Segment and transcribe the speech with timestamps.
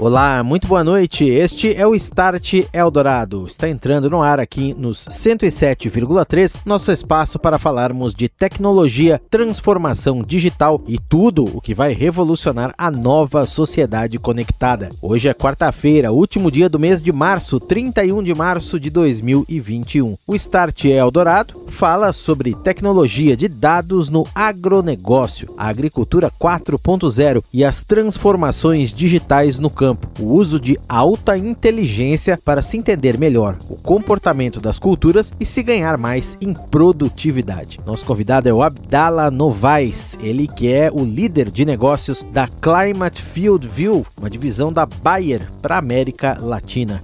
[0.00, 1.28] Olá, muito boa noite.
[1.28, 3.46] Este é o Start Eldorado.
[3.46, 10.82] Está entrando no ar aqui nos 107,3, nosso espaço para falarmos de tecnologia, transformação digital
[10.88, 14.88] e tudo o que vai revolucionar a nova sociedade conectada.
[15.02, 20.16] Hoje é quarta-feira, último dia do mês de março, 31 de março de 2021.
[20.26, 27.82] O Start Eldorado fala sobre tecnologia de dados no agronegócio, a agricultura 4.0 e as
[27.82, 33.76] transformações digitais no campo campo, o uso de alta inteligência para se entender melhor o
[33.76, 37.78] comportamento das culturas e se ganhar mais em produtividade.
[37.84, 43.22] Nosso convidado é o Abdala Novaes, ele que é o líder de negócios da Climate
[43.22, 47.00] Field View, uma divisão da Bayer para a América Latina.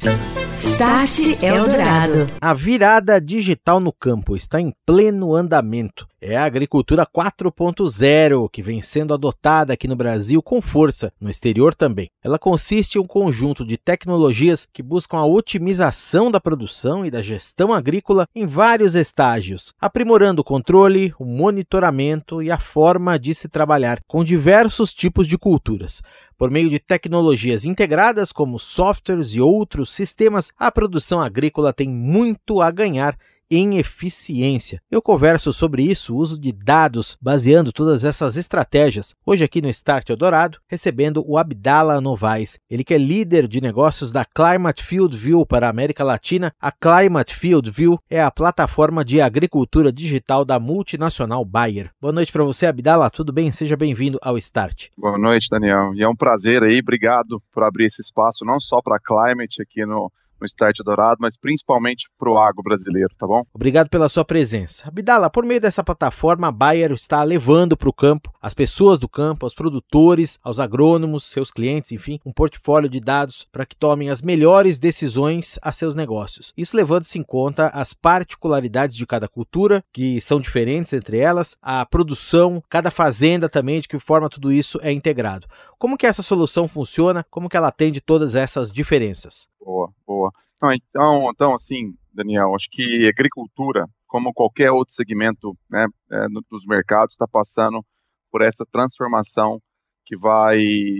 [0.52, 2.28] Start Eldorado.
[2.40, 6.06] A virada digital no campo está em pleno andamento.
[6.28, 11.72] É a agricultura 4.0 que vem sendo adotada aqui no Brasil com força, no exterior
[11.72, 12.10] também.
[12.20, 17.22] Ela consiste em um conjunto de tecnologias que buscam a otimização da produção e da
[17.22, 23.48] gestão agrícola em vários estágios, aprimorando o controle, o monitoramento e a forma de se
[23.48, 26.02] trabalhar com diversos tipos de culturas.
[26.36, 32.60] Por meio de tecnologias integradas como softwares e outros sistemas, a produção agrícola tem muito
[32.60, 33.16] a ganhar
[33.50, 34.80] em eficiência.
[34.90, 40.10] Eu converso sobre isso, uso de dados, baseando todas essas estratégias, hoje aqui no Start
[40.10, 45.46] Eldorado, recebendo o Abdala Novaes, ele que é líder de negócios da Climate Field View
[45.46, 46.52] para a América Latina.
[46.60, 51.90] A Climate Field View é a plataforma de agricultura digital da multinacional Bayer.
[52.00, 53.52] Boa noite para você, Abdala, tudo bem?
[53.52, 54.88] Seja bem-vindo ao Start.
[54.96, 55.94] Boa noite, Daniel.
[55.94, 59.62] E é um prazer aí, obrigado por abrir esse espaço, não só para a Climate
[59.62, 63.42] aqui no no Start Dourado, mas principalmente para o agro brasileiro, tá bom?
[63.54, 64.88] Obrigado pela sua presença.
[64.88, 69.08] Abdala, por meio dessa plataforma, a Bayer está levando para o campo as pessoas do
[69.08, 74.10] campo, aos produtores, aos agrônomos, seus clientes, enfim, um portfólio de dados para que tomem
[74.10, 76.52] as melhores decisões a seus negócios.
[76.56, 81.84] Isso levando-se em conta as particularidades de cada cultura, que são diferentes entre elas, a
[81.84, 85.46] produção, cada fazenda também, de que forma tudo isso é integrado.
[85.78, 87.24] Como que essa solução funciona?
[87.30, 89.48] Como que ela atende todas essas diferenças?
[89.66, 90.30] Boa, boa.
[90.72, 97.14] Então, então, assim, Daniel, acho que agricultura, como qualquer outro segmento né, é, dos mercados,
[97.14, 97.84] está passando
[98.30, 99.60] por essa transformação
[100.04, 100.56] que vai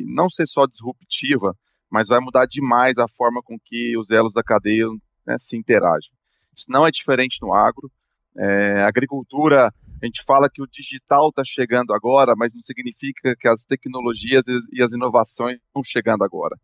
[0.09, 1.57] não ser só disruptiva,
[1.89, 4.87] mas vai mudar demais a forma com que os elos da cadeia
[5.25, 6.11] né, se interagem.
[6.53, 7.89] Isso não é diferente no agro.
[8.37, 9.73] É, agricultura,
[10.03, 14.43] a gente fala que o digital está chegando agora, mas não significa que as tecnologias
[14.73, 16.57] e as inovações estão chegando agora.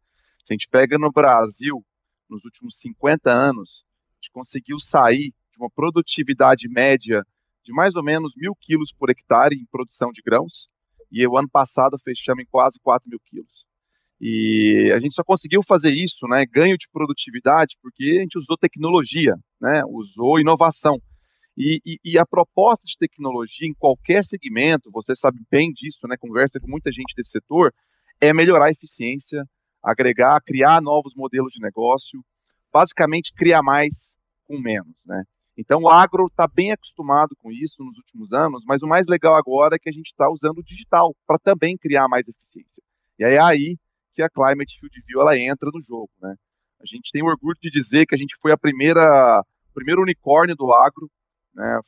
[0.42, 1.84] Se a gente pega no Brasil,
[2.32, 7.22] nos últimos 50 anos, a gente conseguiu sair de uma produtividade média
[7.62, 10.68] de mais ou menos mil quilos por hectare em produção de grãos,
[11.10, 13.64] e o ano passado fechamos em quase 4 mil quilos.
[14.20, 18.56] E a gente só conseguiu fazer isso, né, ganho de produtividade, porque a gente usou
[18.56, 20.96] tecnologia, né, usou inovação.
[21.56, 26.16] E, e, e, a proposta de tecnologia em qualquer segmento, você sabe bem disso, né,
[26.18, 27.74] conversa com muita gente desse setor,
[28.22, 29.44] é melhorar a eficiência,
[29.82, 32.22] agregar, criar novos modelos de negócio,
[32.72, 35.24] basicamente criar mais com menos, né?
[35.56, 39.34] Então o agro está bem acostumado com isso nos últimos anos, mas o mais legal
[39.34, 42.82] agora é que a gente está usando o digital para também criar mais eficiência.
[43.18, 43.76] E é aí
[44.14, 46.34] que a Climate Field View ela entra no jogo, né?
[46.80, 49.44] A gente tem orgulho de dizer que a gente foi a primeira,
[49.74, 51.08] primeiro unicórnio do agro,
[51.54, 51.78] né?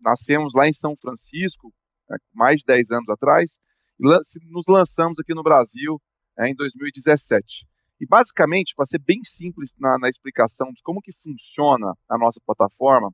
[0.00, 1.72] Nascemos lá em São Francisco,
[2.08, 3.58] né, mais de 10 anos atrás,
[4.00, 4.04] e
[4.50, 6.00] nos lançamos aqui no Brasil
[6.38, 7.66] é, em 2017.
[8.00, 12.40] E basicamente, para ser bem simples na, na, explicação de como que funciona a nossa
[12.44, 13.10] plataforma,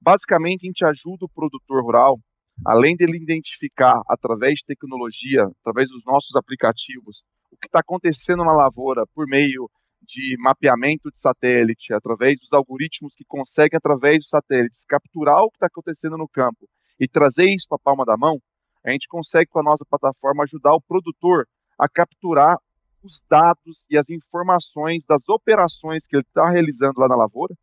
[0.00, 2.20] basicamente a gente ajuda o produtor rural,
[2.64, 8.52] além dele identificar através de tecnologia, através dos nossos aplicativos, o que está acontecendo na
[8.52, 9.70] lavoura por meio
[10.02, 15.56] de mapeamento de satélite, através dos algoritmos que conseguem, através dos satélites, capturar o que
[15.56, 16.68] está acontecendo no campo
[17.00, 18.38] e trazer isso para a palma da mão,
[18.84, 21.46] a gente consegue, com a nossa plataforma, ajudar o produtor
[21.78, 22.58] a capturar
[23.02, 27.54] os dados e as informações das operações que ele está realizando lá na lavoura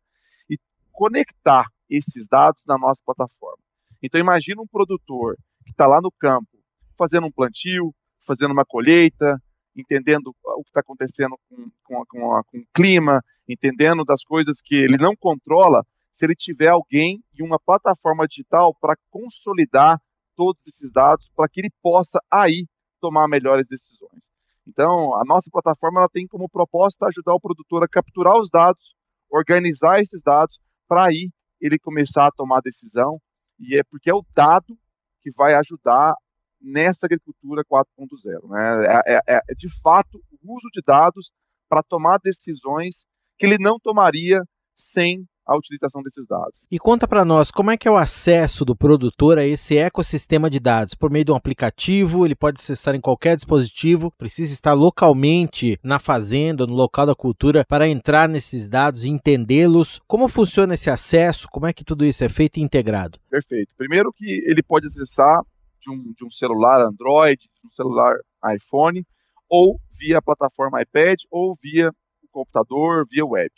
[0.48, 0.56] e
[0.90, 3.62] conectar esses dados na nossa plataforma.
[4.02, 6.48] Então imagina um produtor que está lá no campo
[6.96, 7.94] fazendo um plantio,
[8.26, 9.40] fazendo uma colheita,
[9.76, 14.74] entendendo o que está acontecendo com, com, com, com o clima, entendendo das coisas que
[14.74, 20.00] ele não controla, se ele tiver alguém e uma plataforma digital para consolidar
[20.36, 22.66] todos esses dados para que ele possa aí
[23.04, 24.30] tomar melhores decisões.
[24.66, 28.94] Então, a nossa plataforma ela tem como proposta ajudar o produtor a capturar os dados,
[29.30, 30.58] organizar esses dados,
[30.88, 31.28] para aí
[31.60, 33.20] ele começar a tomar decisão,
[33.60, 34.74] e é porque é o dado
[35.20, 36.14] que vai ajudar
[36.62, 38.48] nessa agricultura 4.0.
[38.48, 39.02] Né?
[39.06, 41.30] É, é, é, de fato o uso de dados
[41.68, 43.04] para tomar decisões
[43.36, 44.40] que ele não tomaria
[44.74, 46.66] sem a utilização desses dados.
[46.70, 50.48] E conta para nós como é que é o acesso do produtor a esse ecossistema
[50.48, 50.94] de dados?
[50.94, 55.98] Por meio de um aplicativo, ele pode acessar em qualquer dispositivo, precisa estar localmente na
[55.98, 60.00] fazenda, no local da cultura, para entrar nesses dados e entendê-los.
[60.06, 61.48] Como funciona esse acesso?
[61.50, 63.18] Como é que tudo isso é feito e integrado?
[63.30, 63.74] Perfeito.
[63.76, 65.42] Primeiro que ele pode acessar
[65.80, 68.14] de um, de um celular Android, de um celular
[68.54, 69.04] iPhone,
[69.48, 71.90] ou via a plataforma iPad, ou via
[72.22, 73.50] o computador, via web.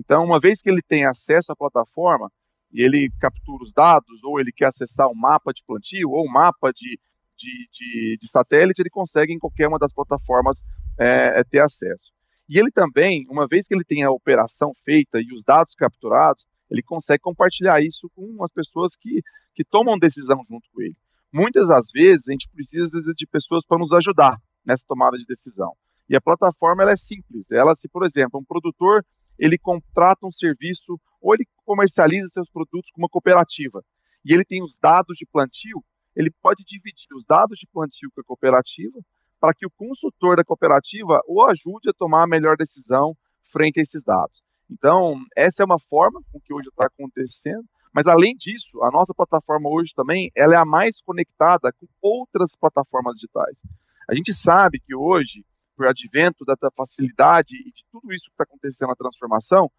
[0.00, 2.32] Então, uma vez que ele tem acesso à plataforma
[2.72, 6.32] e ele captura os dados, ou ele quer acessar um mapa de plantio, ou um
[6.32, 6.98] mapa de,
[7.36, 10.62] de, de, de satélite, ele consegue em qualquer uma das plataformas
[10.98, 12.12] é, é, ter acesso.
[12.48, 16.46] E ele também, uma vez que ele tem a operação feita e os dados capturados,
[16.70, 19.20] ele consegue compartilhar isso com as pessoas que,
[19.54, 20.96] que tomam decisão junto com ele.
[21.32, 25.72] Muitas das vezes a gente precisa de pessoas para nos ajudar nessa tomada de decisão.
[26.08, 27.52] E a plataforma ela é simples.
[27.52, 29.04] Ela, se por exemplo, um produtor
[29.40, 33.82] ele contrata um serviço ou ele comercializa seus produtos com uma cooperativa
[34.24, 35.82] e ele tem os dados de plantio,
[36.14, 39.00] ele pode dividir os dados de plantio com a cooperativa
[39.40, 43.82] para que o consultor da cooperativa o ajude a tomar a melhor decisão frente a
[43.82, 44.42] esses dados.
[44.70, 49.14] Então, essa é uma forma com que hoje está acontecendo, mas além disso, a nossa
[49.14, 53.62] plataforma hoje também ela é a mais conectada com outras plataformas digitais.
[54.08, 55.44] A gente sabe que hoje
[55.80, 59.72] por advento da, facilidade e de tudo isso que está acontecendo na transformação,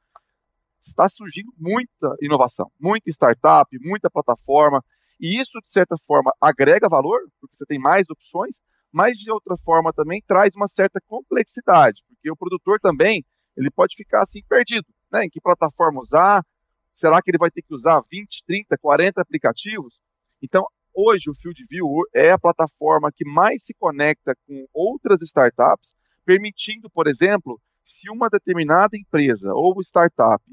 [0.80, 4.84] está surgindo muita inovação, muita startup, muita plataforma,
[5.20, 8.62] e isso, de certa forma, agrega valor, porque você tem mais opções,
[8.92, 13.24] mas de outra forma também traz uma certa complexidade, porque o produtor também
[13.56, 15.26] ele pode ficar assim perdido, né?
[15.26, 16.44] Em que plataforma usar?
[16.90, 20.02] Será que ele vai ter que usar 20, 30, 40 aplicativos?
[20.42, 25.94] Então, Hoje, o FieldView é a plataforma que mais se conecta com outras startups,
[26.26, 30.44] permitindo, por exemplo, se uma determinada empresa ou startup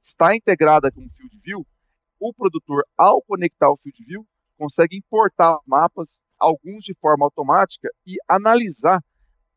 [0.00, 1.66] está integrada com o FieldView,
[2.20, 4.26] o produtor, ao conectar o FieldView,
[4.58, 9.00] consegue importar mapas, alguns de forma automática, e analisar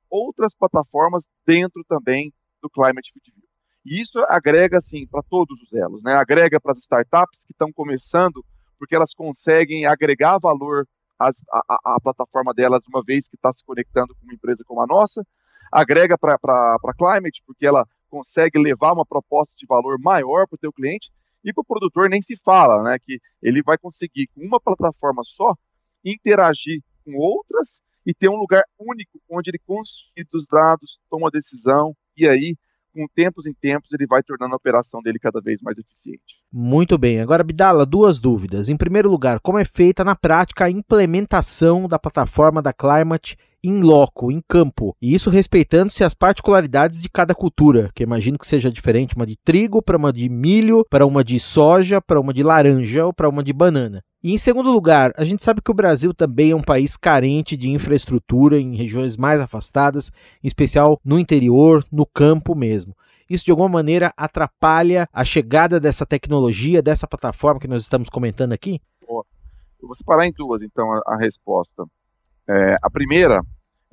[0.10, 3.50] outras plataformas dentro também do Climate FieldView.
[3.86, 6.14] E isso agrega, assim, para todos os elos, né?
[6.14, 8.46] Agrega para as startups que estão começando
[8.82, 10.88] porque elas conseguem agregar valor
[11.20, 11.30] à,
[11.86, 15.22] à, plataforma delas, uma vez que está se conectando com uma empresa como a nossa,
[15.72, 20.60] agrega para a Climate, porque ela consegue levar uma proposta de valor maior para o
[20.60, 21.12] teu cliente,
[21.46, 25.22] e para o produtor nem se fala, né, que ele vai conseguir, com uma plataforma
[25.24, 25.54] só,
[26.04, 31.32] interagir com outras e ter um lugar único onde ele consolida os dados, toma a
[31.32, 32.56] decisão, e aí
[32.94, 36.42] com tempos em tempos, ele vai tornando a operação dele cada vez mais eficiente.
[36.52, 37.20] Muito bem.
[37.20, 38.70] Agora, Bidala, duas dúvidas.
[38.70, 43.82] Em primeiro lugar, como é feita na prática a implementação da plataforma da Climate em
[43.82, 48.72] loco, em campo, e isso respeitando-se as particularidades de cada cultura, que imagino que seja
[48.72, 52.42] diferente, uma de trigo para uma de milho, para uma de soja, para uma de
[52.42, 54.04] laranja ou para uma de banana.
[54.24, 57.58] E em segundo lugar, a gente sabe que o Brasil também é um país carente
[57.58, 60.12] de infraestrutura em regiões mais afastadas,
[60.44, 62.96] em especial no interior, no campo mesmo.
[63.30, 68.52] Isso de alguma maneira atrapalha a chegada dessa tecnologia, dessa plataforma que nós estamos comentando
[68.52, 68.80] aqui?
[69.02, 71.84] Eu vou separar em duas, então, a, a resposta.
[72.48, 73.42] É, a primeira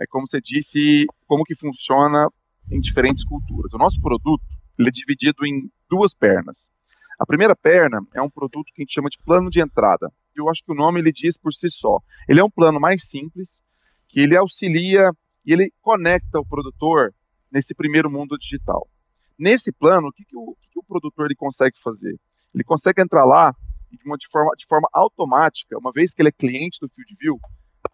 [0.00, 2.29] é, como você disse, como que funciona
[2.71, 3.73] em diferentes culturas.
[3.75, 4.43] O nosso produto
[4.79, 6.71] ele é dividido em duas pernas.
[7.19, 10.09] A primeira perna é um produto que a gente chama de plano de entrada.
[10.37, 11.99] Eu acho que o nome ele diz por si só.
[12.29, 13.61] Ele é um plano mais simples,
[14.07, 15.11] que ele auxilia
[15.45, 17.13] e ele conecta o produtor
[17.51, 18.89] nesse primeiro mundo digital.
[19.37, 22.17] Nesse plano, o que, que, o, que, o produtor ele consegue fazer?
[22.55, 23.53] Ele consegue entrar lá
[23.91, 27.39] de, uma, de, forma, de forma automática, uma vez que ele é cliente do FieldView,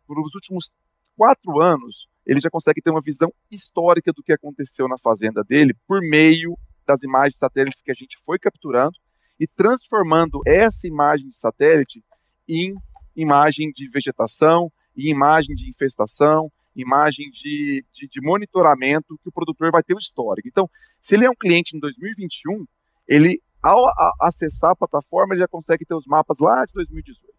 [0.06, 0.70] por os últimos
[1.16, 5.74] quatro anos, ele já consegue ter uma visão histórica do que aconteceu na fazenda dele
[5.86, 8.98] por meio das imagens satélites que a gente foi capturando
[9.38, 12.02] e transformando essa imagem de satélite
[12.48, 12.74] em
[13.16, 19.70] imagem de vegetação, em imagem de infestação, imagem de, de, de, monitoramento que o produtor
[19.70, 20.48] vai ter o histórico.
[20.48, 20.68] Então,
[21.00, 22.64] se ele é um cliente em 2021,
[23.06, 27.32] ele, ao a, acessar a plataforma, ele já consegue ter os mapas lá de 2018.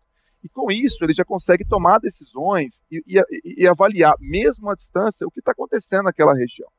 [0.43, 5.27] E com isso, ele já consegue tomar decisões e, e, e avaliar, mesmo à distância,
[5.27, 6.69] o que está acontecendo naquela região.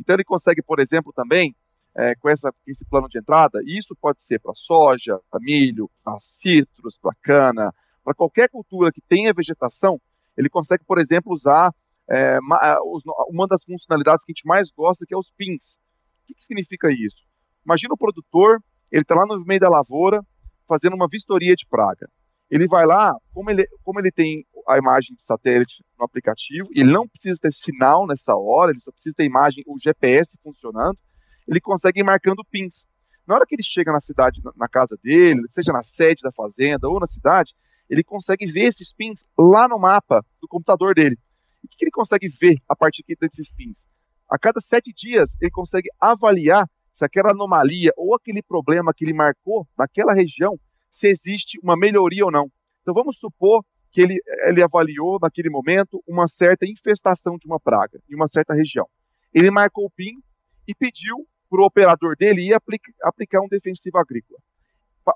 [0.00, 1.54] Então, ele consegue, por exemplo, também
[1.96, 6.18] é, com essa, esse plano de entrada, isso pode ser para soja, para milho, para
[6.20, 7.72] citros, para cana,
[8.04, 10.00] para qualquer cultura que tenha vegetação,
[10.36, 11.72] ele consegue, por exemplo, usar
[12.08, 12.38] é,
[13.28, 15.74] uma das funcionalidades que a gente mais gosta, que é os pins.
[16.22, 17.24] O que, que significa isso?
[17.66, 20.22] Imagina o produtor, ele está lá no meio da lavoura,
[20.66, 22.08] fazendo uma vistoria de praga.
[22.50, 26.90] Ele vai lá, como ele, como ele tem a imagem de satélite no aplicativo, ele
[26.90, 30.96] não precisa ter sinal nessa hora, ele só precisa ter imagem, o GPS funcionando,
[31.48, 32.86] ele consegue ir marcando pins.
[33.26, 36.88] Na hora que ele chega na cidade, na, casa dele, seja na sede da fazenda
[36.88, 37.54] ou na cidade,
[37.88, 41.18] ele consegue ver esses pins lá no mapa do computador dele.
[41.62, 43.86] E o que ele consegue ver a partir desses pins?
[44.30, 49.14] A cada sete dias, ele consegue avaliar se aquela anomalia ou aquele problema que ele
[49.14, 50.58] marcou naquela região,
[50.90, 52.50] se existe uma melhoria ou não.
[52.82, 58.00] Então vamos supor que ele, ele avaliou naquele momento uma certa infestação de uma praga
[58.08, 58.86] em uma certa região.
[59.32, 60.20] Ele marcou o PIN
[60.66, 64.38] e pediu para o operador dele ir aplica, aplicar um defensivo agrícola.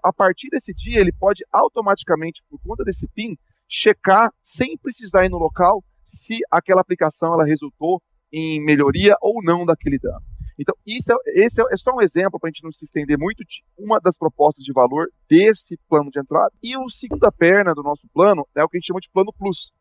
[0.02, 3.36] A partir desse dia, ele pode automaticamente, por conta desse PIN,
[3.68, 9.66] checar, sem precisar ir no local, se aquela aplicação ela resultou em melhoria ou não
[9.66, 10.22] daquele dano.
[10.58, 13.44] Então, isso é, esse é, só um exemplo para a gente não se estender muito
[13.44, 16.52] de uma das propostas de valor desse plano de entrada.
[16.62, 19.32] E o segunda perna do nosso plano é o que a gente chama de plano
[19.32, 19.72] plus.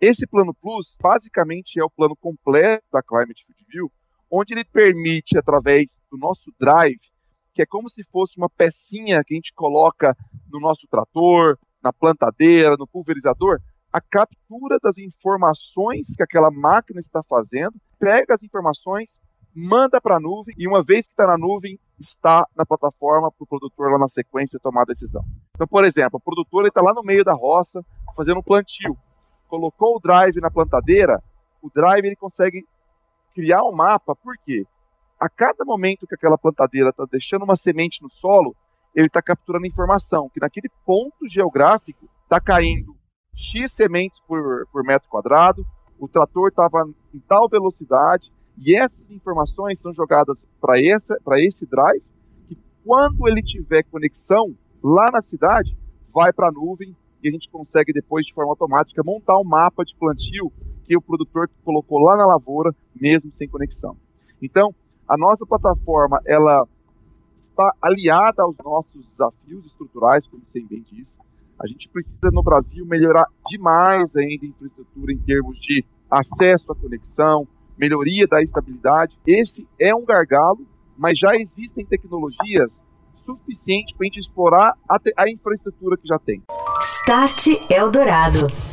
[0.00, 3.92] Esse plano plus, basicamente, é o plano completo da Climate Field View,
[4.30, 7.00] onde ele permite, através do nosso drive,
[7.52, 10.16] que é como se fosse uma pecinha que a gente coloca
[10.50, 13.58] no nosso trator, na plantadeira, no pulverizador,
[13.92, 19.18] a captura das informações que aquela máquina está fazendo, pega as informações,
[19.54, 23.44] manda para a nuvem e uma vez que está na nuvem, está na plataforma para
[23.44, 25.24] o produtor lá na sequência tomar a decisão.
[25.54, 27.84] Então, por exemplo, o produtor está lá no meio da roça
[28.14, 28.96] fazendo um plantio,
[29.48, 31.20] colocou o drive na plantadeira,
[31.60, 32.64] o drive ele consegue
[33.34, 34.64] criar um mapa, por quê?
[35.18, 38.54] A cada momento que aquela plantadeira está deixando uma semente no solo,
[38.94, 42.96] ele está capturando informação que naquele ponto geográfico está caindo
[43.34, 45.64] X sementes por, por metro quadrado,
[45.98, 52.02] o trator estava em tal velocidade, e essas informações são jogadas para esse drive,
[52.46, 55.76] que quando ele tiver conexão lá na cidade,
[56.12, 59.84] vai para a nuvem e a gente consegue depois, de forma automática, montar um mapa
[59.84, 60.52] de plantio
[60.90, 63.96] que o produtor colocou lá na lavoura, mesmo sem conexão.
[64.42, 64.74] Então,
[65.08, 66.66] a nossa plataforma, ela
[67.40, 71.16] está aliada aos nossos desafios estruturais, como você bem disse.
[71.60, 76.74] A gente precisa, no Brasil, melhorar demais ainda a infraestrutura em termos de acesso à
[76.74, 77.46] conexão,
[77.78, 79.16] melhoria da estabilidade.
[79.24, 80.66] Esse é um gargalo,
[80.98, 82.82] mas já existem tecnologias
[83.14, 86.42] suficientes para a gente explorar a, a infraestrutura que já tem.
[86.80, 88.69] Start Eldorado.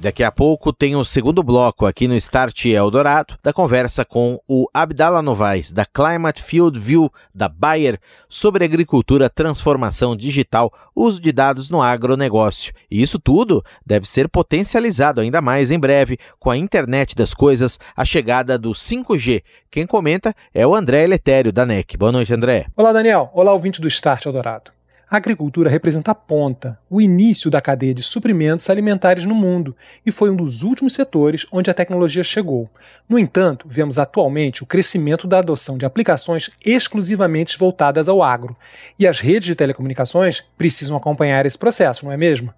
[0.00, 4.66] Daqui a pouco tem o segundo bloco aqui no Start Eldorado da conversa com o
[4.74, 11.70] Abdala Novaes, da Climate Field View da Bayer, sobre agricultura, transformação digital, uso de dados
[11.70, 12.74] no agronegócio.
[12.90, 17.78] E isso tudo deve ser potencializado ainda mais em breve com a internet das coisas,
[17.96, 19.44] a chegada do 5G.
[19.70, 21.96] Quem comenta é o André Eletério, da NEC.
[21.96, 22.66] Boa noite, André.
[22.76, 23.30] Olá, Daniel.
[23.32, 24.81] Olá, ouvinte do Start Eldorado.
[25.12, 29.76] A agricultura representa a ponta, o início da cadeia de suprimentos alimentares no mundo
[30.06, 32.70] e foi um dos últimos setores onde a tecnologia chegou.
[33.06, 38.56] No entanto, vemos atualmente o crescimento da adoção de aplicações exclusivamente voltadas ao agro,
[38.98, 42.50] e as redes de telecomunicações precisam acompanhar esse processo, não é mesmo?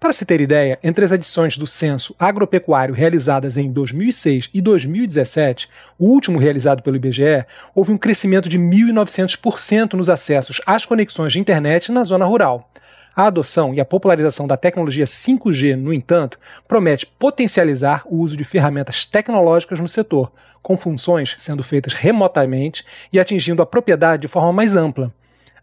[0.00, 5.68] Para se ter ideia, entre as edições do censo agropecuário realizadas em 2006 e 2017,
[5.98, 11.38] o último realizado pelo IBGE, houve um crescimento de 1.900% nos acessos às conexões de
[11.38, 12.70] internet na zona rural.
[13.14, 18.44] A adoção e a popularização da tecnologia 5G, no entanto, promete potencializar o uso de
[18.44, 24.50] ferramentas tecnológicas no setor, com funções sendo feitas remotamente e atingindo a propriedade de forma
[24.50, 25.12] mais ampla.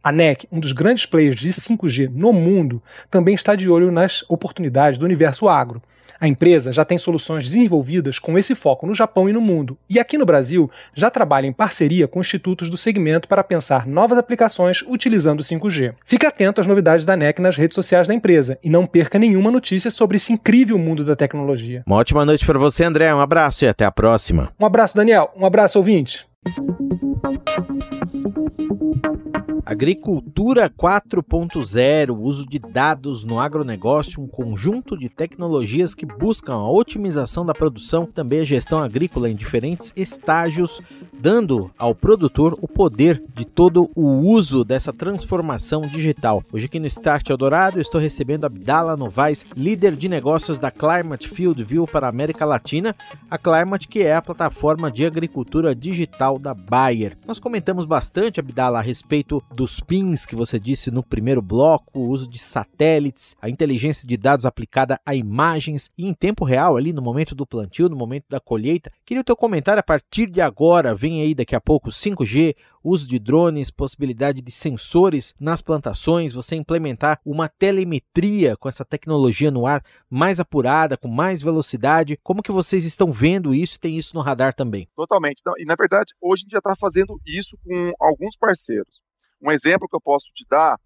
[0.07, 4.23] A NEC, um dos grandes players de 5G no mundo, também está de olho nas
[4.29, 5.81] oportunidades do universo agro.
[6.17, 9.99] A empresa já tem soluções desenvolvidas com esse foco no Japão e no mundo, e
[9.99, 14.81] aqui no Brasil já trabalha em parceria com institutos do segmento para pensar novas aplicações
[14.87, 15.93] utilizando o 5G.
[16.05, 19.51] Fique atento às novidades da NEC nas redes sociais da empresa e não perca nenhuma
[19.51, 21.83] notícia sobre esse incrível mundo da tecnologia.
[21.85, 23.13] Uma ótima noite para você, André.
[23.13, 24.53] Um abraço e até a próxima.
[24.57, 25.33] Um abraço, Daniel.
[25.35, 26.25] Um abraço, ouvinte.
[29.69, 37.45] Agricultura 4.0, uso de dados no agronegócio, um conjunto de tecnologias que buscam a otimização
[37.45, 40.79] da produção, também a gestão agrícola em diferentes estágios,
[41.19, 46.43] dando ao produtor o poder de todo o uso dessa transformação digital.
[46.53, 51.63] Hoje aqui no Start Eldorado estou recebendo Abdala Novaes, líder de negócios da Climate Field
[51.63, 52.95] View para a América Latina,
[53.29, 57.17] a Climate que é a plataforma de agricultura digital da Bayer.
[57.25, 62.07] Nós comentamos bastante, Abdala, a respeito dos pins que você disse no primeiro bloco, o
[62.07, 66.93] uso de satélites, a inteligência de dados aplicada a imagens e em tempo real ali
[66.93, 68.91] no momento do plantio, no momento da colheita.
[69.07, 73.07] Queria o teu comentário a partir de agora, vem aí daqui a pouco 5G, uso
[73.07, 79.65] de drones, possibilidade de sensores nas plantações, você implementar uma telemetria com essa tecnologia no
[79.65, 82.19] ar mais apurada, com mais velocidade.
[82.21, 83.79] Como que vocês estão vendo isso?
[83.79, 84.89] Tem isso no radar também?
[84.93, 85.39] Totalmente.
[85.39, 89.01] Então, e na verdade, hoje a gente já está fazendo isso com alguns parceiros.
[89.41, 90.77] Um exemplo que eu posso te dar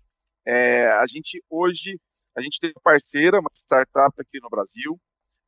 [0.45, 1.99] é a gente hoje
[2.37, 4.95] a gente tem uma parceira, uma startup aqui no Brasil,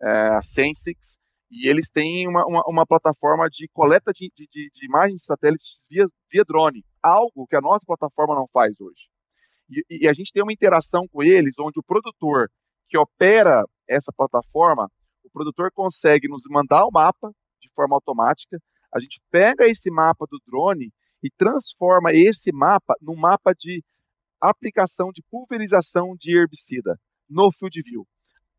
[0.02, 1.20] é, a Sensix,
[1.54, 5.76] e eles têm uma, uma, uma plataforma de coleta de, de, de, imagens de satélites
[5.88, 9.08] via, via drone, algo que a nossa plataforma não faz hoje.
[9.70, 12.50] E, e, a gente tem uma interação com eles, onde o produtor
[12.90, 14.90] que opera essa plataforma,
[15.24, 17.30] o produtor consegue nos mandar o mapa
[17.62, 18.58] de forma automática,
[18.94, 20.92] a gente pega esse mapa do drone
[21.24, 23.84] e transforma esse mapa num mapa de
[24.42, 28.08] aplicação de pulverização de herbicida no Field View.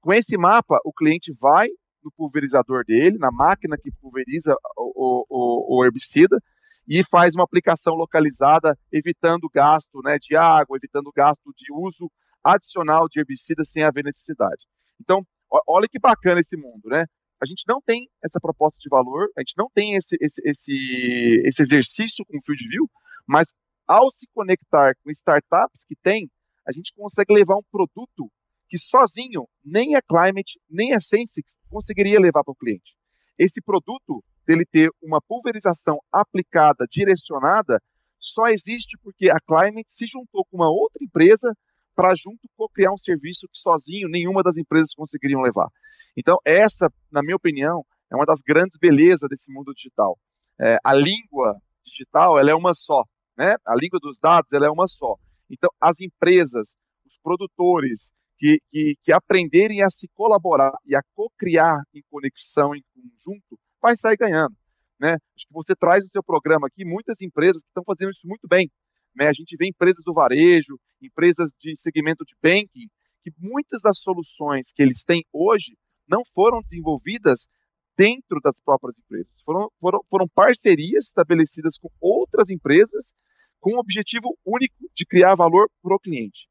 [0.00, 1.68] Com esse mapa, o cliente vai
[2.04, 6.38] no pulverizador dele, na máquina que pulveriza o, o, o herbicida,
[6.86, 12.10] e faz uma aplicação localizada, evitando gasto né, de água, evitando gasto de uso
[12.44, 14.66] adicional de herbicida sem haver necessidade.
[15.00, 15.26] Então,
[15.66, 17.06] olha que bacana esse mundo, né?
[17.42, 21.42] A gente não tem essa proposta de valor, a gente não tem esse, esse, esse,
[21.44, 22.88] esse exercício com o Field View,
[23.26, 23.54] mas
[23.86, 26.30] ao se conectar com startups que tem,
[26.66, 28.30] a gente consegue levar um produto
[28.68, 32.96] que sozinho nem a Climate, nem a Sensix conseguiria levar para o cliente.
[33.38, 37.80] Esse produto, dele ter uma pulverização aplicada, direcionada,
[38.18, 41.52] só existe porque a Climate se juntou com uma outra empresa
[41.94, 45.68] para junto co-criar um serviço que sozinho nenhuma das empresas conseguiriam levar.
[46.16, 50.18] Então, essa, na minha opinião, é uma das grandes belezas desse mundo digital.
[50.60, 53.04] É, a língua digital, ela é uma só,
[53.36, 53.56] né?
[53.66, 55.16] A língua dos dados, ela é uma só.
[55.50, 56.74] Então, as empresas,
[57.06, 62.82] os produtores, que, que, que aprenderem a se colaborar e a co-criar em conexão, em
[62.94, 64.54] conjunto, vai sair ganhando.
[65.00, 65.12] Né?
[65.12, 68.46] Acho que você traz no seu programa aqui muitas empresas que estão fazendo isso muito
[68.48, 68.70] bem.
[69.14, 69.26] Né?
[69.26, 72.88] A gente vê empresas do varejo, empresas de segmento de banking,
[73.22, 75.76] que muitas das soluções que eles têm hoje
[76.08, 77.48] não foram desenvolvidas
[77.96, 79.40] dentro das próprias empresas.
[79.42, 83.14] Foram, foram, foram parcerias estabelecidas com outras empresas
[83.60, 86.48] com o objetivo único de criar valor para o cliente.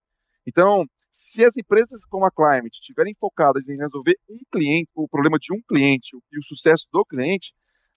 [0.48, 5.38] Então, se as empresas como a Climate estiverem focadas em resolver um cliente, o problema
[5.38, 7.54] de um cliente e o sucesso do cliente,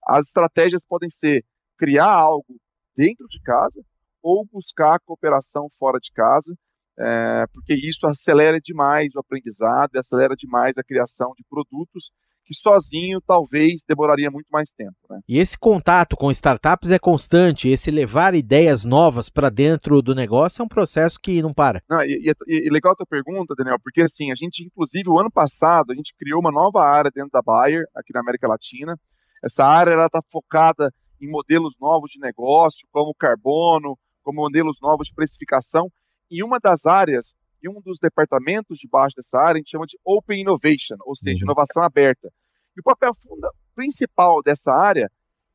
[0.07, 1.43] as estratégias podem ser
[1.79, 2.55] criar algo
[2.95, 3.81] dentro de casa
[4.21, 6.55] ou buscar cooperação fora de casa,
[6.99, 12.11] é, porque isso acelera demais o aprendizado, acelera demais a criação de produtos
[12.47, 14.95] que sozinho talvez demoraria muito mais tempo.
[15.09, 15.19] Né?
[15.27, 20.61] E esse contato com startups é constante, esse levar ideias novas para dentro do negócio
[20.61, 21.83] é um processo que não para.
[21.89, 25.19] Não, e, e, e, legal a tua pergunta, Daniel, porque assim, a gente, inclusive, o
[25.19, 28.97] ano passado, a gente criou uma nova área dentro da Bayer, aqui na América Latina.
[29.43, 30.89] Essa área está focada
[31.21, 35.91] em modelos novos de negócio, como carbono, como modelos novos de precificação.
[36.31, 39.97] E uma das áreas e um dos departamentos debaixo dessa área a gente chama de
[40.05, 41.51] Open Innovation, ou seja, uhum.
[41.51, 42.29] inovação aberta.
[42.75, 45.09] E o papel funda, principal dessa área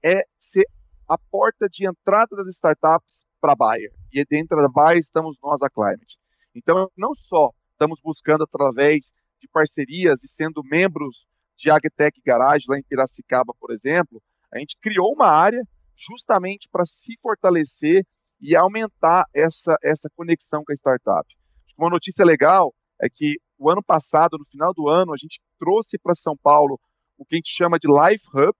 [0.04, 0.66] é ser
[1.08, 3.92] a porta de entrada das startups para a Bayer.
[4.12, 6.18] E dentro da Bayer estamos nós, a Climate.
[6.54, 12.78] Então, não só estamos buscando através de parcerias e sendo membros de Agtech Garage lá
[12.78, 15.62] em Piracicaba, por exemplo, a gente criou uma área
[15.96, 18.04] justamente para se fortalecer
[18.40, 21.26] e aumentar essa, essa conexão com a startup.
[21.76, 25.98] Uma notícia legal é que o ano passado, no final do ano, a gente trouxe
[25.98, 26.78] para São Paulo
[27.18, 28.56] o que a gente chama de Life Hub,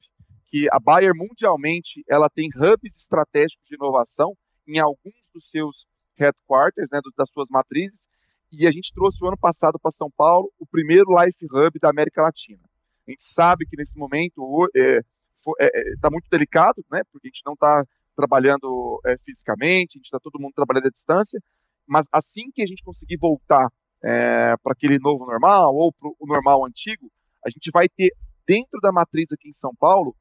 [0.47, 6.89] que a Bayer mundialmente ela tem hubs estratégicos de inovação em alguns dos seus headquarters,
[6.93, 8.07] né, das suas matrizes,
[8.53, 11.91] e a gente trouxe o ano passado para São Paulo o primeiro Life Hub da
[11.91, 12.63] América Latina.
[13.09, 17.29] A gente sabe que nesse momento está é, é, é tá muito delicado, né, porque
[17.29, 17.83] a gente não está
[18.15, 21.41] trabalhando é, fisicamente, a gente está todo mundo trabalhando à distância,
[21.87, 23.69] mas assim que a gente conseguir voltar
[24.03, 27.11] é, para aquele novo normal ou para o normal antigo,
[27.45, 28.11] a gente vai ter
[28.47, 30.15] dentro da matriz aqui em São Paulo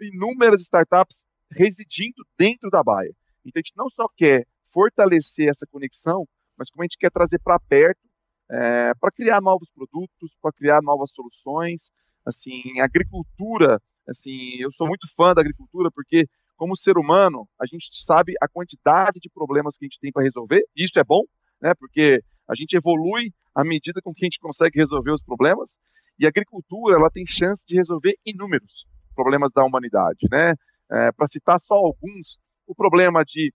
[0.00, 3.12] inúmeras startups residindo dentro da Baia.
[3.44, 6.24] Então a gente não só quer fortalecer essa conexão,
[6.56, 8.08] mas como a gente quer trazer para perto
[8.50, 11.90] é, para criar novos produtos, para criar novas soluções.
[12.24, 16.26] Assim, agricultura, assim, eu sou muito fã da agricultura porque
[16.58, 20.24] como ser humano, a gente sabe a quantidade de problemas que a gente tem para
[20.24, 21.22] resolver, isso é bom,
[21.62, 21.72] né?
[21.78, 25.78] Porque a gente evolui à medida com que a gente consegue resolver os problemas,
[26.18, 30.54] e a agricultura ela tem chance de resolver inúmeros problemas da humanidade, né?
[30.90, 33.52] É, para citar só alguns, o problema de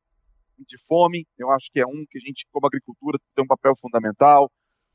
[0.66, 3.74] de fome, eu acho que é um que a gente, como agricultura, tem um papel
[3.76, 4.50] fundamental.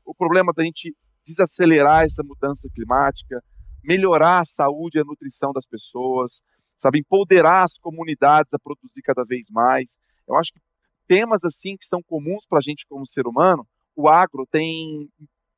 [0.05, 3.43] O problema da gente desacelerar essa mudança climática,
[3.83, 6.41] melhorar a saúde e a nutrição das pessoas,
[6.79, 9.97] sabe, empoderar as comunidades a produzir cada vez mais.
[10.27, 10.59] Eu acho que
[11.07, 15.09] temas assim que são comuns para a gente como ser humano, o agro tem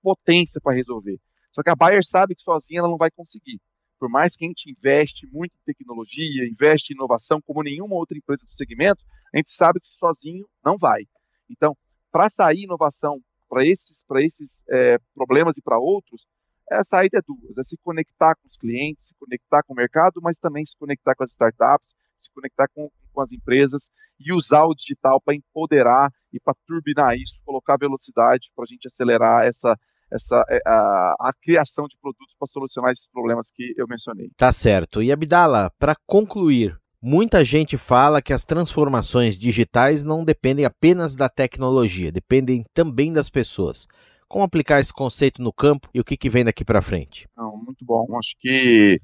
[0.01, 1.19] potência para resolver.
[1.51, 3.59] Só que a Bayer sabe que sozinha ela não vai conseguir.
[3.99, 8.17] Por mais que a gente investe muito em tecnologia, investe em inovação, como nenhuma outra
[8.17, 9.03] empresa do segmento,
[9.33, 11.01] a gente sabe que sozinho não vai.
[11.47, 11.77] Então,
[12.11, 16.25] para sair inovação para esses, esses é, problemas e para outros,
[16.71, 20.21] a saída é duas: é se conectar com os clientes, se conectar com o mercado,
[20.21, 24.63] mas também se conectar com as startups, se conectar com, com as empresas e usar
[24.65, 29.77] o digital para empoderar e para turbinar isso, colocar velocidade para a gente acelerar essa,
[30.11, 34.29] essa é, a, a criação de produtos para solucionar esses problemas que eu mencionei.
[34.37, 35.01] Tá certo.
[35.01, 41.27] E Abdala, para concluir, muita gente fala que as transformações digitais não dependem apenas da
[41.27, 43.87] tecnologia, dependem também das pessoas.
[44.31, 47.27] Como aplicar esse conceito no campo e o que, que vem daqui para frente?
[47.35, 48.07] Não, muito bom.
[48.17, 48.97] Acho que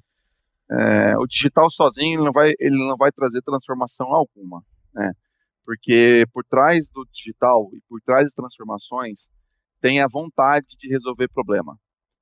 [0.71, 4.63] é, o digital sozinho ele não, vai, ele não vai trazer transformação alguma,
[4.95, 5.11] né?
[5.65, 9.27] Porque por trás do digital e por trás das transformações
[9.81, 11.77] tem a vontade de resolver problema.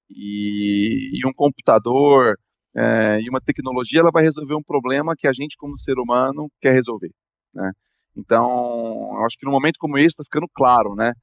[0.10, 2.40] E, e um computador
[2.76, 6.50] é, e uma tecnologia ela vai resolver um problema que a gente como ser humano
[6.60, 7.12] quer resolver,
[7.54, 7.72] né?
[8.18, 8.48] Então,
[9.14, 11.14] eu acho que no momento como esse está ficando claro, né?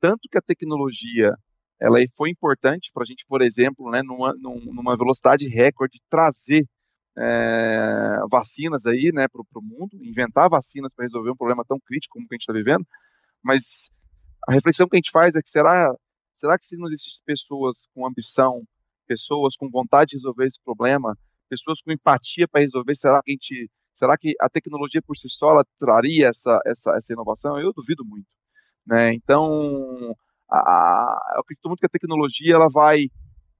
[0.00, 1.34] Tanto que a tecnologia
[1.80, 6.66] ela foi importante para a gente, por exemplo, né, numa, numa velocidade recorde, trazer
[7.16, 12.14] é, vacinas aí, né, para o mundo, inventar vacinas para resolver um problema tão crítico
[12.14, 12.86] como que a gente está vivendo.
[13.42, 13.90] Mas
[14.46, 15.94] a reflexão que a gente faz é que será,
[16.34, 18.62] será que se não existissem pessoas com ambição,
[19.06, 21.16] pessoas com vontade de resolver esse problema,
[21.48, 25.28] pessoas com empatia para resolver, será que a gente, será que a tecnologia por si
[25.30, 27.58] só traria essa, essa, essa inovação?
[27.58, 28.26] Eu duvido muito.
[28.90, 29.14] Né?
[29.14, 30.16] Então,
[30.50, 33.06] a, eu acredito muito que a tecnologia ela vai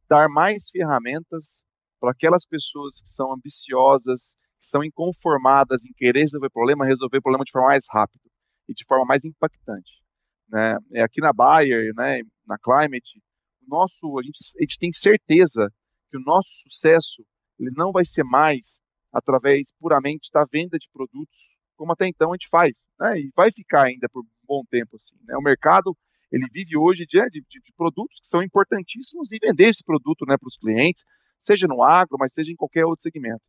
[0.08, 1.64] dar mais ferramentas
[2.00, 7.44] para aquelas pessoas que são ambiciosas, que são inconformadas em querer resolver problema, resolver problema
[7.44, 8.24] de forma mais rápida
[8.68, 10.02] e de forma mais impactante.
[10.48, 10.76] Né?
[10.94, 13.22] É, aqui na Bayer, né, na Climate,
[13.68, 15.72] nosso, a gente, a gente tem certeza
[16.10, 17.24] que o nosso sucesso
[17.56, 18.80] ele não vai ser mais
[19.12, 21.38] através puramente da venda de produtos,
[21.76, 23.20] como até então a gente faz, né?
[23.20, 24.96] e vai ficar ainda por bom tempo.
[24.96, 25.36] Assim, né?
[25.36, 25.96] O mercado
[26.32, 30.36] ele vive hoje de, de, de, produtos que são importantíssimos e vender esse produto né,
[30.38, 31.04] para os clientes,
[31.38, 33.42] seja no agro, mas seja em qualquer outro segmento.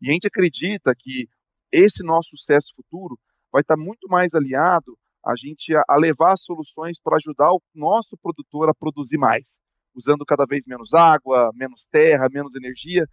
[0.00, 1.28] E a gente acredita que
[1.72, 3.18] esse nosso sucesso futuro
[3.52, 8.16] vai estar muito mais aliado a gente a, a levar soluções para ajudar o nosso
[8.16, 9.58] produtor a produzir mais,
[9.94, 13.04] usando cada vez menos água, menos terra, menos energia.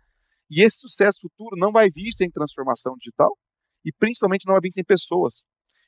[0.52, 3.36] E esse sucesso futuro não vai vir sem transformação digital
[3.84, 5.44] e principalmente não vai vir sem pessoas.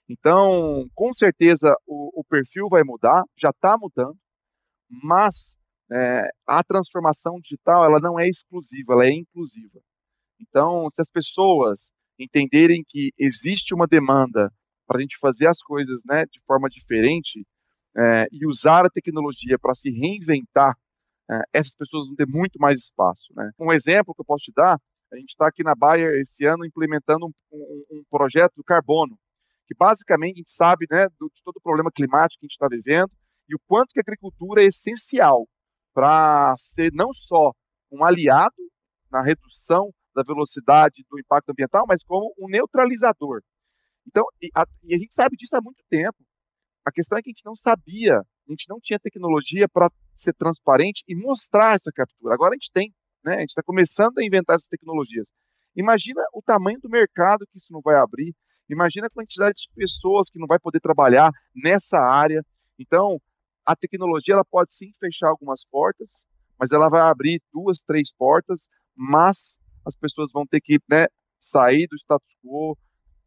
[0.10, 4.18] Então, com certeza, o, o perfil vai mudar, já está mudando,
[5.04, 5.58] mas
[5.92, 9.80] é, a transformação digital ela não é exclusiva, ela é inclusiva.
[10.40, 14.52] Então, se as pessoas entenderem que existe uma demanda
[14.88, 17.46] para a gente fazer as coisas né, de forma diferente
[17.96, 20.74] é, e usar a tecnologia para se reinventar,
[21.30, 23.34] é, essas pessoas vão ter muito mais espaço.
[23.36, 23.52] Né?
[23.60, 24.80] Um exemplo que eu posso te dar,
[25.12, 29.18] a gente está aqui na Bayer esse ano implementando um, um, um projeto do carbono
[29.68, 32.54] que basicamente a gente sabe né, do, de todo o problema climático que a gente
[32.54, 33.12] está vivendo
[33.50, 35.48] e o quanto que a agricultura é essencial
[35.94, 37.52] para ser não só
[37.92, 38.56] um aliado
[39.12, 43.42] na redução da velocidade do impacto ambiental, mas como um neutralizador.
[44.08, 46.18] Então, e a, e a gente sabe disso há muito tempo.
[46.86, 50.34] A questão é que a gente não sabia, a gente não tinha tecnologia para ser
[50.34, 52.34] transparente e mostrar essa captura.
[52.34, 53.36] Agora a gente tem, né?
[53.36, 55.28] A gente está começando a inventar essas tecnologias.
[55.76, 58.34] Imagina o tamanho do mercado que isso não vai abrir,
[58.70, 62.44] Imagina a quantidade de pessoas que não vai poder trabalhar nessa área.
[62.80, 63.20] Então,
[63.66, 66.26] a tecnologia ela pode sim fechar algumas portas,
[66.60, 71.08] mas ela vai abrir duas, três portas, mas as pessoas vão ter que né,
[71.40, 72.78] sair do status quo,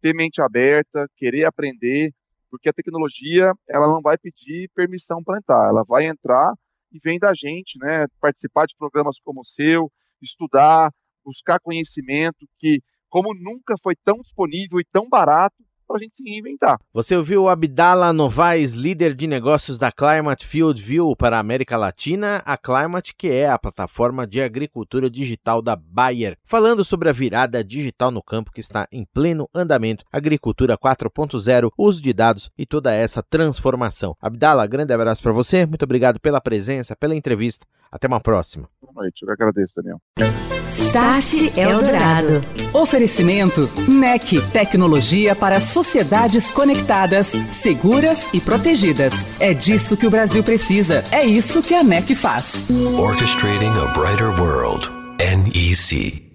[0.00, 2.12] ter mente aberta, querer aprender,
[2.50, 6.52] porque a tecnologia ela não vai pedir permissão para entrar, ela vai entrar
[6.92, 10.92] e vem da gente, né, participar de programas como o seu, estudar,
[11.24, 15.56] buscar conhecimento que como nunca foi tão disponível e tão barato
[15.90, 16.78] para a gente se reinventar.
[16.94, 22.36] Você ouviu Abdala Novaes, líder de negócios da Climate Field View para a América Latina,
[22.46, 27.64] a Climate, que é a plataforma de agricultura digital da Bayer, falando sobre a virada
[27.64, 32.94] digital no campo que está em pleno andamento, agricultura 4.0, uso de dados e toda
[32.94, 34.16] essa transformação.
[34.20, 37.66] Abdala, grande abraço para você, muito obrigado pela presença, pela entrevista.
[37.92, 38.68] Até uma próxima.
[38.80, 40.00] Boa noite, eu agradeço, Daniel.
[40.68, 42.40] Start Eldorado.
[42.72, 49.26] Oferecimento NEC, tecnologia para sociedades conectadas, seguras e protegidas.
[49.40, 51.02] É disso que o Brasil precisa.
[51.10, 52.64] É isso que a NEC faz.
[52.96, 54.88] Orchestrating a brighter world.
[55.18, 56.30] NEC.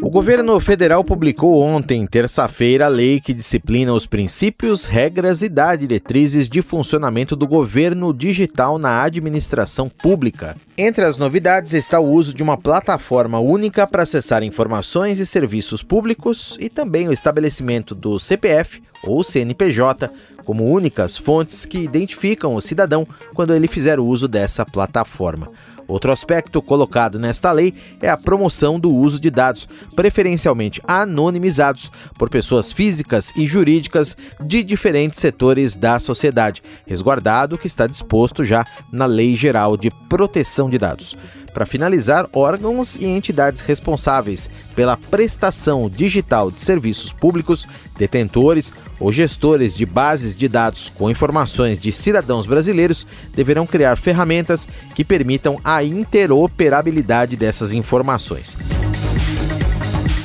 [0.00, 5.74] O governo federal publicou ontem, terça-feira, a lei que disciplina os princípios, regras e dá
[5.74, 10.56] diretrizes de funcionamento do governo digital na administração pública.
[10.76, 15.82] Entre as novidades está o uso de uma plataforma única para acessar informações e serviços
[15.82, 20.08] públicos e também o estabelecimento do CPF ou CNPJ
[20.44, 25.50] como únicas fontes que identificam o cidadão quando ele fizer uso dessa plataforma.
[25.88, 27.72] Outro aspecto colocado nesta lei
[28.02, 34.62] é a promoção do uso de dados, preferencialmente anonimizados, por pessoas físicas e jurídicas de
[34.62, 40.76] diferentes setores da sociedade, resguardado que está disposto já na Lei Geral de Proteção de
[40.76, 41.16] Dados
[41.58, 47.66] para finalizar, órgãos e entidades responsáveis pela prestação digital de serviços públicos,
[47.98, 54.68] detentores ou gestores de bases de dados com informações de cidadãos brasileiros deverão criar ferramentas
[54.94, 58.56] que permitam a interoperabilidade dessas informações.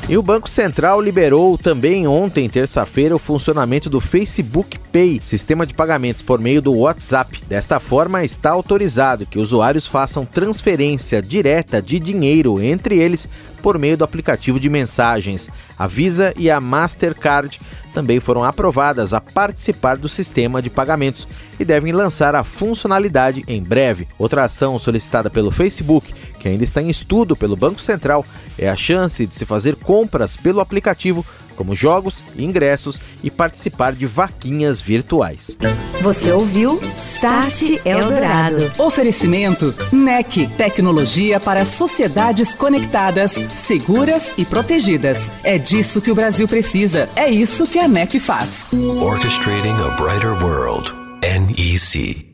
[0.09, 5.73] E o Banco Central liberou também ontem, terça-feira, o funcionamento do Facebook Pay, sistema de
[5.73, 7.39] pagamentos por meio do WhatsApp.
[7.47, 13.29] Desta forma, está autorizado que usuários façam transferência direta de dinheiro entre eles
[13.63, 15.49] por meio do aplicativo de mensagens.
[15.79, 17.59] A Visa e a Mastercard
[17.93, 23.63] também foram aprovadas a participar do sistema de pagamentos e devem lançar a funcionalidade em
[23.63, 24.07] breve.
[24.19, 28.25] Outra ação solicitada pelo Facebook, que ainda está em estudo pelo Banco Central,
[28.57, 34.05] é a chance de se fazer compras pelo aplicativo como jogos, ingressos e participar de
[34.05, 35.57] vaquinhas virtuais.
[36.01, 38.71] Você ouviu Start Eldorado.
[38.77, 45.31] Oferecimento NEC, tecnologia para sociedades conectadas, seguras e protegidas.
[45.43, 47.09] É disso que o Brasil precisa.
[47.15, 48.67] É isso que a NEC faz.
[48.73, 50.91] Orchestrating a brighter world.
[51.21, 52.32] NEC.